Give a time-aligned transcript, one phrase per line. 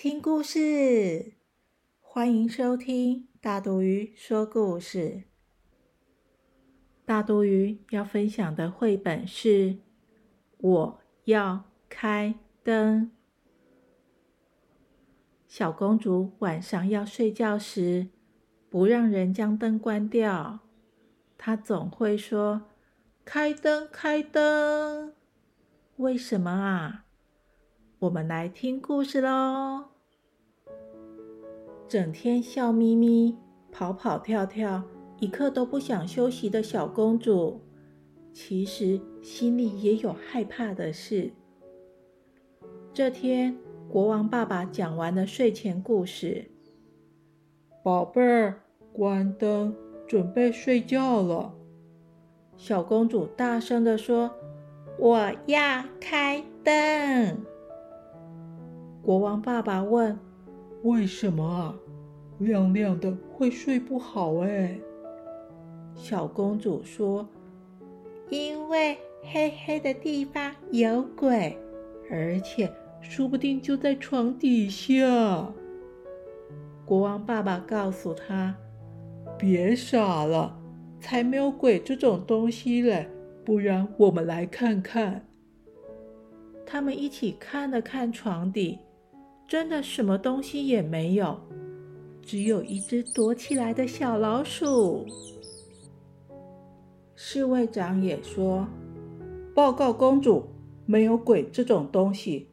[0.00, 1.32] 听故事！
[1.98, 5.24] 欢迎收听大肚鱼说故事。
[7.04, 9.70] 大肚鱼要分享的绘本是
[10.58, 13.06] 《我要开灯》。
[15.48, 18.06] 小公主晚上要睡觉时，
[18.70, 20.60] 不让人将灯关掉，
[21.36, 22.68] 她总会说
[23.26, 25.12] ：“开灯，开灯。”
[25.98, 27.06] 为什么啊？
[28.02, 29.86] 我们来听故事喽！
[31.88, 33.34] 整天笑眯眯、
[33.72, 34.82] 跑跑跳跳、
[35.20, 37.62] 一刻都不想休息的小公主，
[38.30, 41.32] 其实心里也有害怕的事。
[42.92, 43.56] 这天，
[43.88, 46.50] 国王爸爸讲完了睡前故事，
[47.82, 48.60] 宝贝儿，
[48.92, 49.74] 关灯，
[50.06, 51.54] 准备睡觉了。
[52.58, 54.30] 小公主大声地说
[55.00, 57.38] ：“我要开灯。”
[59.00, 60.18] 国王爸爸问
[60.82, 61.74] ：“为什么啊？
[62.38, 64.78] 亮亮的会睡不好哎。”
[65.96, 67.28] 小公主说
[68.30, 71.58] ：“因为黑黑的地方有鬼，
[72.10, 75.52] 而且说不定就在床底下。”
[76.86, 78.56] 国王爸爸告诉他
[79.36, 80.56] ：“别傻了，
[81.00, 83.08] 才没有鬼这种东西嘞！
[83.44, 85.26] 不然我们来看看。”
[86.64, 88.78] 他们一起看了看床底。
[89.48, 91.40] 真的什么东西也没有，
[92.20, 95.06] 只有一只躲起来的小老鼠。
[97.16, 98.68] 侍卫长也说
[99.56, 100.44] ：“报告公主，
[100.84, 102.46] 没有鬼这种东西。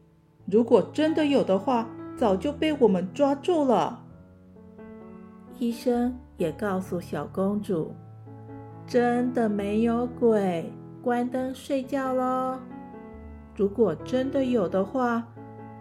[0.46, 4.02] 如果真的有的话，早就被我们抓住了。”
[5.60, 7.92] 医生也告诉小公主
[8.88, 10.72] ：“真的没有鬼，
[11.02, 12.58] 关灯睡觉喽。
[13.54, 15.28] 如果真的有的话。”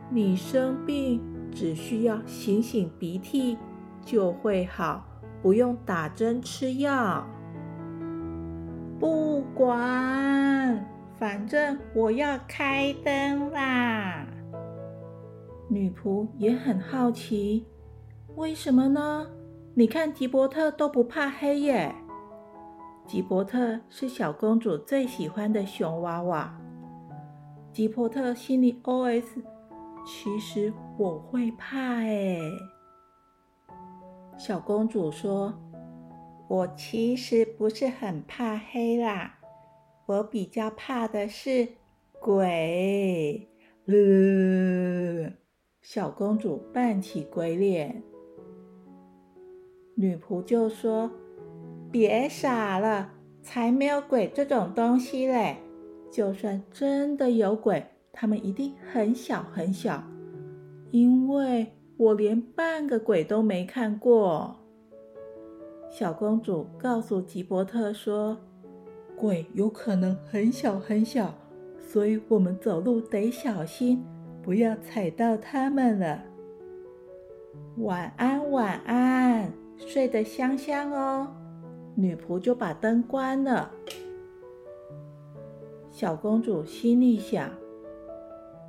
[0.09, 1.21] 你生病
[1.51, 3.57] 只需要擤擤鼻涕
[4.03, 5.03] 就会好，
[5.41, 7.25] 不用打针吃药。
[8.99, 10.85] 不管，
[11.17, 14.25] 反正我要开灯啦。
[15.67, 17.65] 女仆也很好奇，
[18.35, 19.27] 为什么呢？
[19.73, 21.93] 你看吉伯特都不怕黑耶。
[23.07, 26.55] 吉伯特是小公主最喜欢的熊娃娃。
[27.73, 29.41] 吉伯特心里 OS。
[30.05, 32.39] 其实我会怕哎，
[34.37, 35.53] 小公主说
[36.47, 39.39] ：“我其实不是很怕黑啦，
[40.05, 41.67] 我比较怕的是
[42.19, 43.49] 鬼。”
[43.87, 45.33] 呃，
[45.81, 48.03] 小公主扮起鬼脸。
[49.95, 51.09] 女仆就说
[51.91, 55.57] ：“别傻了，才没有鬼这种东西嘞！
[56.11, 57.85] 就算真的有鬼。”
[58.17, 60.01] 他们一定很小很小，
[60.89, 64.55] 因为我连半个鬼都没看过。
[65.91, 68.37] 小公主告诉吉伯特说
[69.17, 71.35] ：“鬼有可能很小很小，
[71.77, 74.01] 所以我们走路得小心，
[74.41, 76.23] 不要踩到它们了。”
[77.79, 81.27] 晚安，晚安，睡得香香哦。
[81.95, 83.69] 女仆就把灯关了。
[85.91, 87.49] 小公主心里想。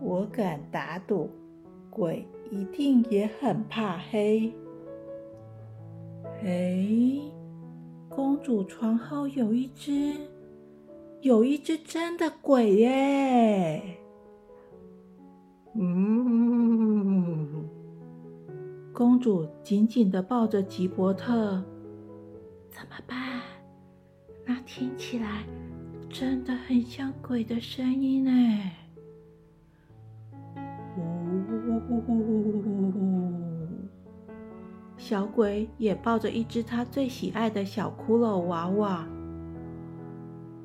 [0.00, 1.30] 我敢打赌，
[1.90, 4.52] 鬼一定也很怕黑。
[6.42, 6.86] 哎，
[8.08, 10.14] 公主床后有一只，
[11.22, 13.82] 有一只真的鬼耶！
[15.74, 17.68] 嗯，
[18.92, 21.62] 公主紧紧的抱着吉伯特，
[22.70, 23.42] 怎么办？
[24.44, 25.44] 那听起来
[26.08, 28.30] 真的很像鬼的声音呢。
[31.88, 33.32] 呼呼呼呼呼呼！
[34.96, 39.06] 小鬼也抱着一只他最喜爱的小骷髅娃娃，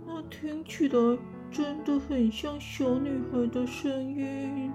[0.07, 1.18] 那听起来
[1.51, 4.71] 真的很像小女孩的声音。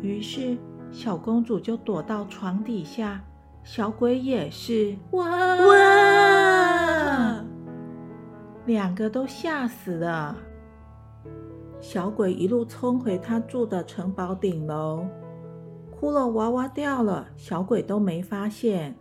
[0.00, 0.56] 于是
[0.92, 3.20] 小公主就躲到床底下，
[3.64, 5.26] 小鬼也是哇
[5.66, 7.44] 哇，
[8.66, 10.36] 两个都吓死了。
[11.80, 15.06] 小鬼一路冲回他住的城堡顶楼，
[15.98, 18.94] 骷髅娃娃掉了，小鬼都没发现。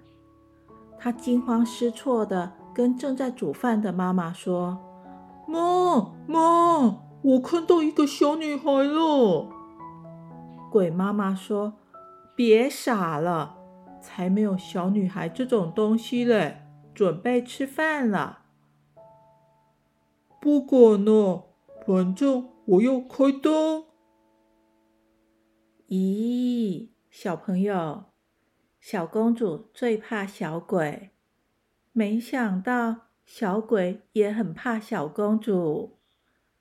[0.98, 4.78] 他惊慌失措的跟正在煮饭的妈妈说
[5.46, 9.50] ：“妈妈，我看到一个小女孩了。”
[10.72, 11.74] 鬼妈妈说
[12.36, 13.56] ：“别傻了，
[14.02, 16.62] 才没有小女孩这种东西嘞，
[16.94, 18.40] 准备吃饭了。”
[20.40, 21.46] 不管了，
[21.86, 23.86] 反正我要开灯。
[25.88, 28.06] 咦，小朋友，
[28.80, 31.10] 小公主最怕小鬼，
[31.92, 35.98] 没想到小鬼也很怕小公主，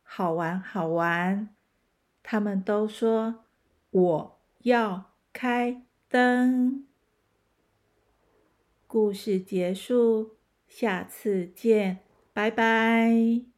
[0.03, 1.55] 好玩好玩。
[2.23, 3.45] 他们都说
[3.91, 6.87] 我要开灯。
[8.87, 11.99] 故事结束，下次见，
[12.33, 13.58] 拜拜。